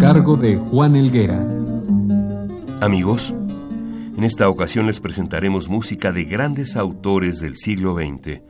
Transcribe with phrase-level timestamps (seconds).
[0.00, 1.46] Cargo de Juan Elguera.
[2.80, 3.34] Amigos,
[4.16, 8.40] en esta ocasión les presentaremos música de grandes autores del siglo XX,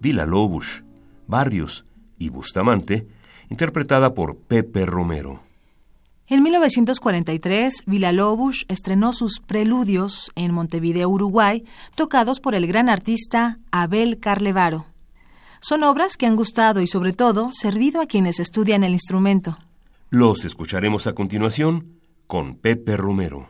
[0.00, 0.84] Vila Lobos,
[1.26, 1.86] Barrios
[2.18, 3.06] y Bustamante,
[3.48, 5.40] interpretada por Pepe Romero.
[6.26, 14.20] En 1943, Villa-Lobos estrenó sus Preludios en Montevideo, Uruguay, tocados por el gran artista Abel
[14.20, 14.84] Carlevaro.
[15.60, 19.56] Son obras que han gustado y, sobre todo, servido a quienes estudian el instrumento.
[20.14, 23.48] Los escucharemos a continuación con Pepe Romero.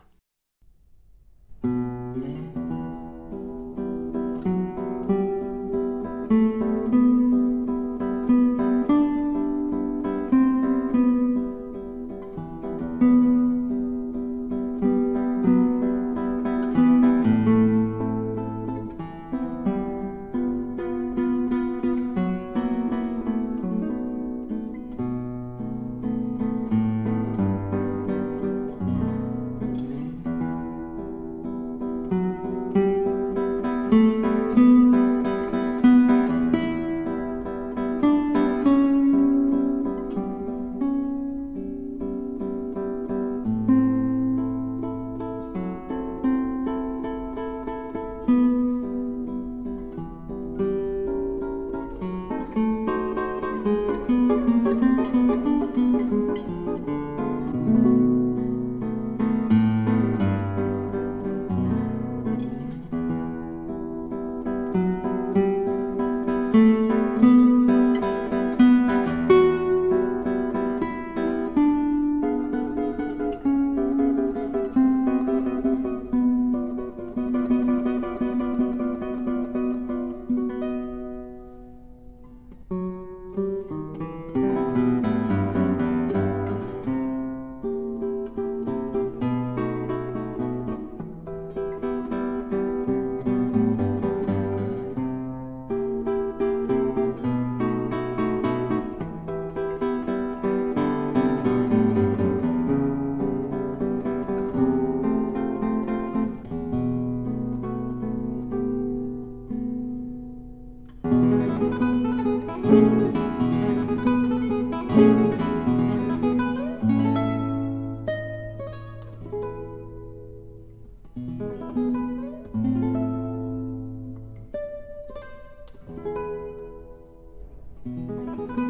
[127.85, 128.62] Música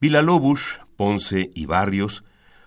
[0.00, 2.22] Villa-Lobos, Ponce y Barrios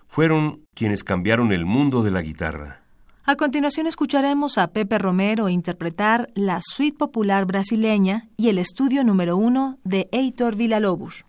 [0.07, 2.81] fueron quienes cambiaron el mundo de la guitarra.
[3.25, 9.37] A continuación escucharemos a Pepe Romero interpretar la suite popular brasileña y el estudio número
[9.37, 11.25] uno de Heitor Villa-Lobos.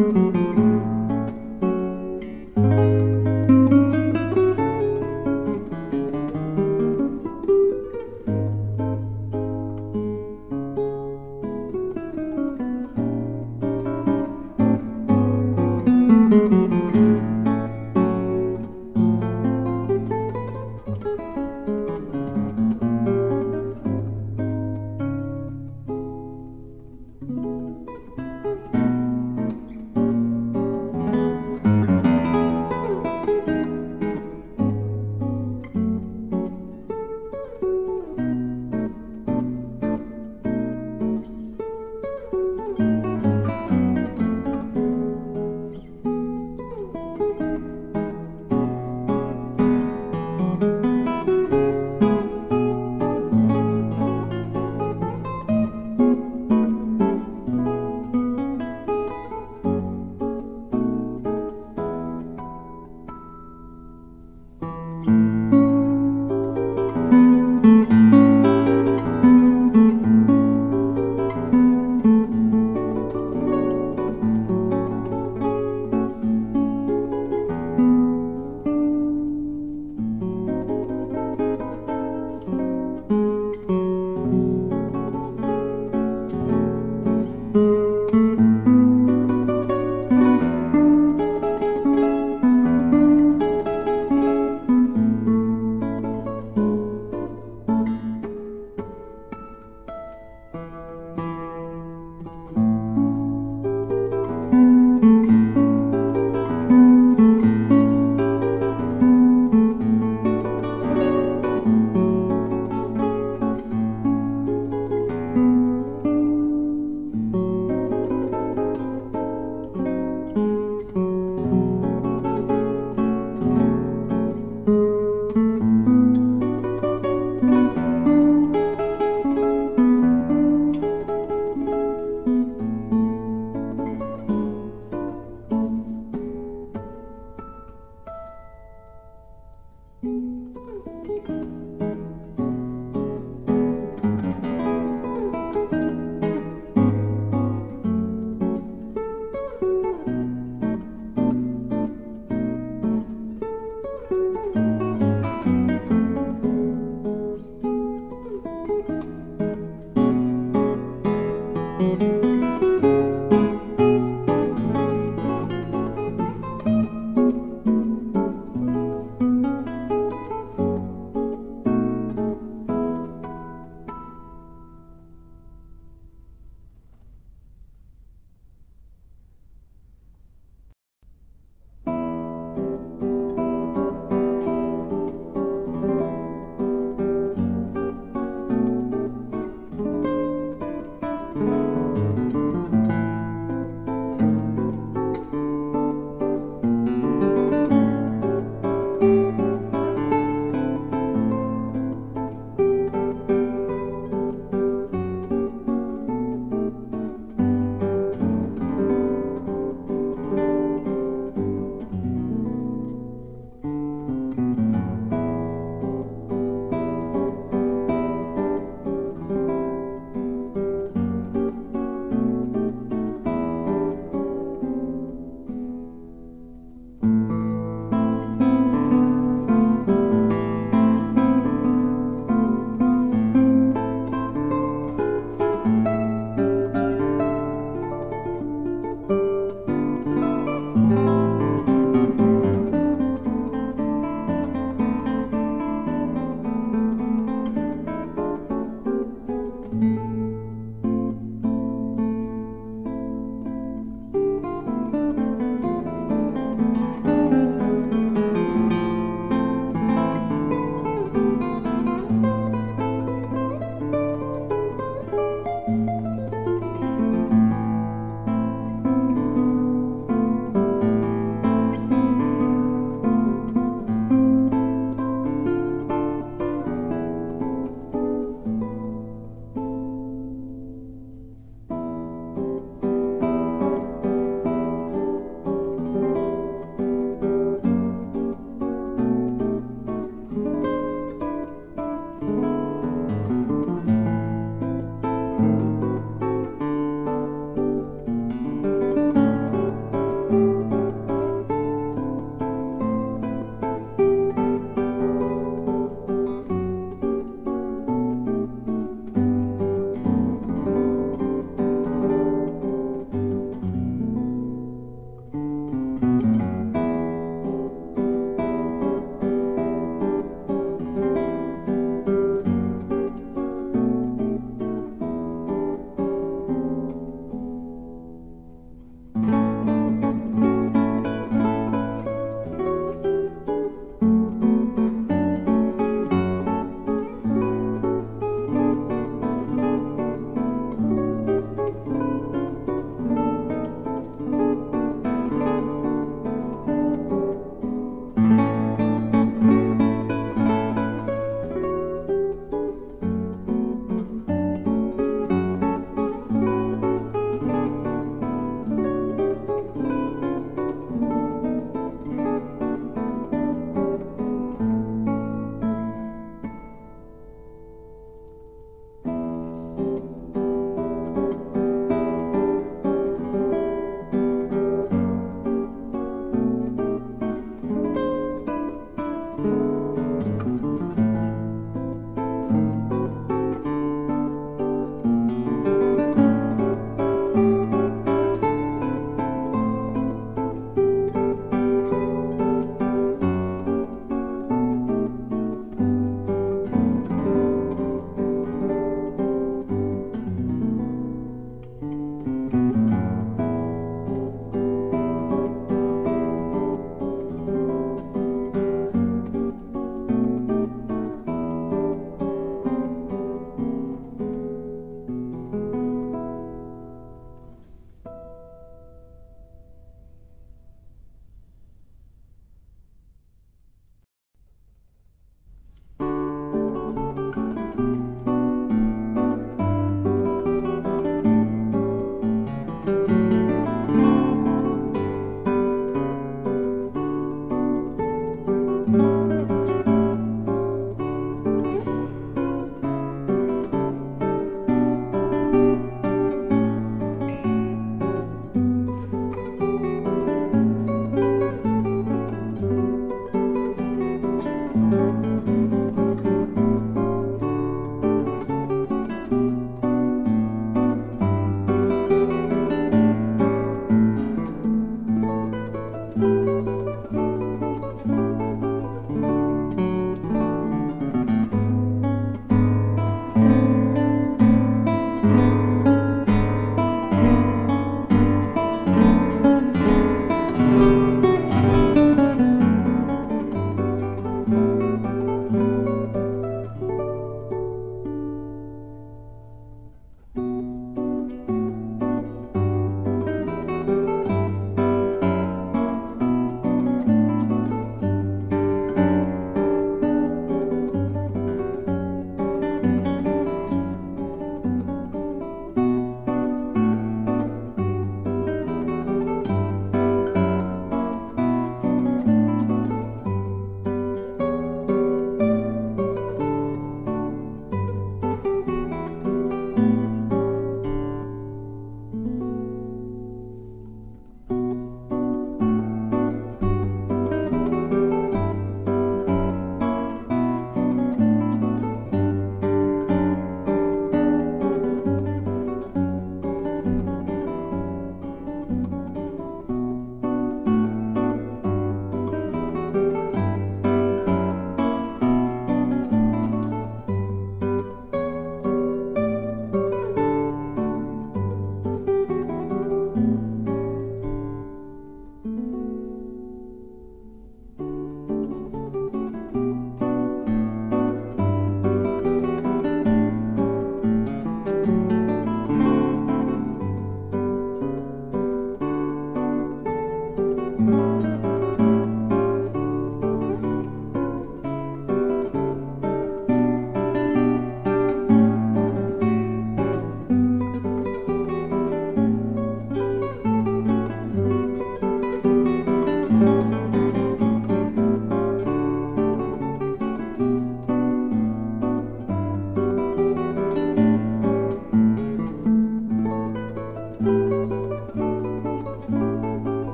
[0.00, 0.29] Mm-hmm.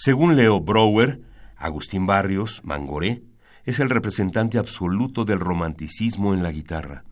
[0.00, 1.20] Según Leo Brouwer,
[1.56, 3.24] Agustín Barrios, Mangoré,
[3.64, 7.02] es el representante absoluto del romanticismo en la guitarra.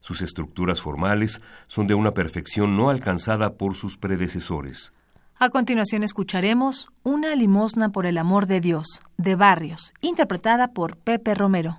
[0.00, 4.92] Sus estructuras formales son de una perfección no alcanzada por sus predecesores.
[5.38, 11.34] A continuación escucharemos Una limosna por el amor de Dios, de Barrios, interpretada por Pepe
[11.34, 11.78] Romero.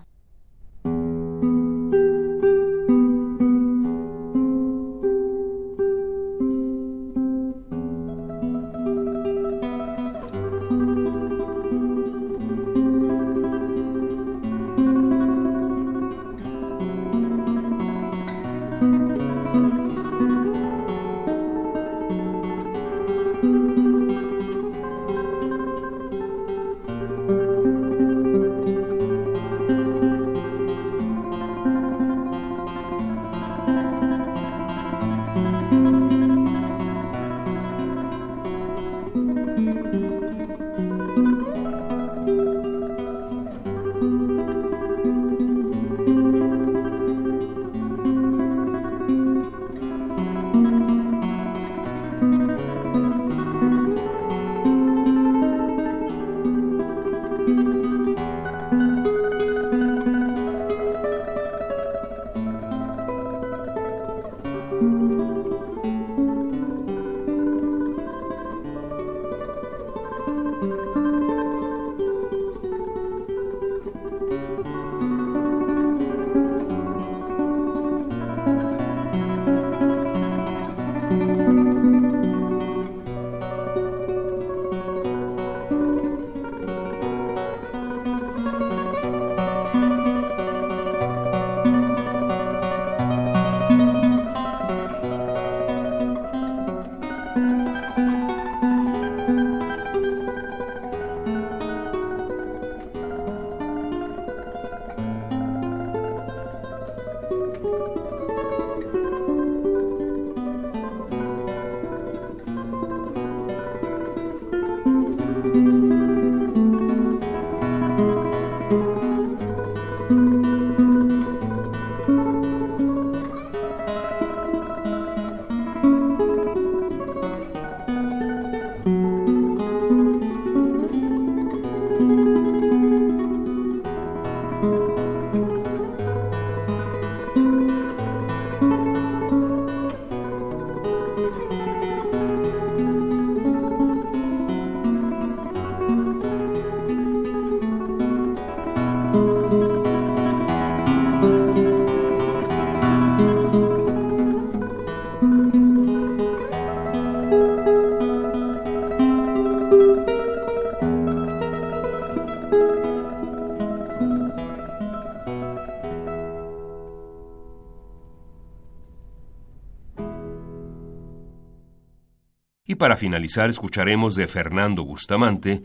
[172.80, 175.61] Para finalizar escucharemos de Fernando Bustamante,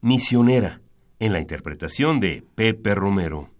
[0.00, 0.80] Misionera,
[1.18, 3.50] en la interpretación de Pepe Romero.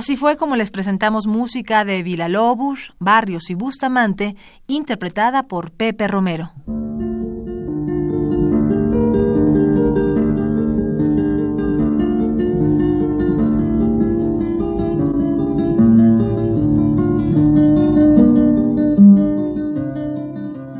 [0.00, 4.34] Así fue como les presentamos música de Villalobos, Barrios y Bustamante,
[4.66, 6.52] interpretada por Pepe Romero.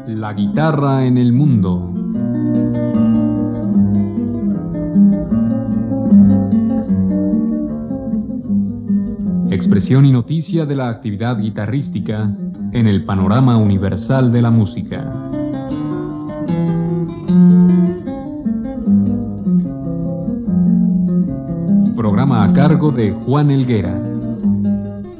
[0.06, 1.79] La guitarra en el mundo.
[9.88, 12.30] Y noticia de la actividad guitarrística
[12.72, 15.10] en el panorama universal de la música.
[21.96, 23.98] Programa a cargo de Juan Elguera.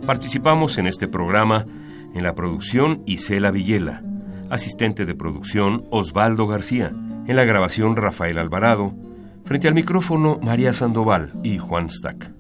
[0.05, 1.65] Participamos en este programa
[2.15, 4.03] en la producción Isela Villela,
[4.51, 6.93] asistente de producción Osvaldo García,
[7.27, 8.93] en la grabación Rafael Alvarado,
[9.45, 12.40] frente al micrófono María Sandoval y Juan Stack.